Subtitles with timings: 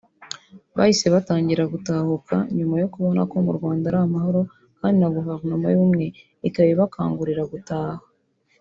[0.77, 4.41] bahise batangira gutahuka nyuma yo kubona ko mu Rwanda ari amahoro
[4.79, 6.05] kandi na Guverinoma y’Ubumwe
[6.47, 8.01] ikabibakangurira gutaha